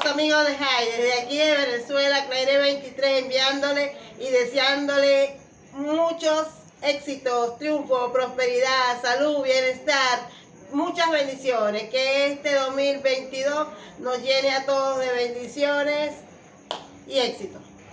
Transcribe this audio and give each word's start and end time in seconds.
amigos 0.00 0.46
de 0.46 0.54
Jai, 0.54 0.86
desde 0.86 1.20
aquí 1.20 1.36
de 1.36 1.54
Venezuela, 1.54 2.24
Claire 2.26 2.58
23, 2.58 3.24
enviándole 3.24 3.94
y 4.18 4.30
deseándole 4.30 5.36
muchos 5.74 6.46
éxitos, 6.80 7.58
triunfo, 7.58 8.10
prosperidad, 8.10 9.02
salud, 9.02 9.42
bienestar, 9.42 10.30
muchas 10.72 11.10
bendiciones. 11.10 11.90
Que 11.90 12.32
este 12.32 12.54
2022 12.54 13.68
nos 13.98 14.18
llene 14.22 14.54
a 14.54 14.64
todos 14.64 14.98
de 14.98 15.12
bendiciones 15.12 16.12
y 17.06 17.18
éxito. 17.18 17.58